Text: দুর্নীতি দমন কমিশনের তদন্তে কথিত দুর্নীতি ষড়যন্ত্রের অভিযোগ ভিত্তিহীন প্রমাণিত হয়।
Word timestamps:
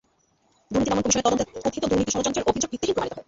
দুর্নীতি 0.73 0.89
দমন 0.91 1.01
কমিশনের 1.03 1.23
তদন্তে 1.33 1.57
কথিত 1.65 1.83
দুর্নীতি 1.91 2.11
ষড়যন্ত্রের 2.15 2.47
অভিযোগ 2.49 2.69
ভিত্তিহীন 2.71 2.93
প্রমাণিত 2.95 3.13
হয়। 3.13 3.17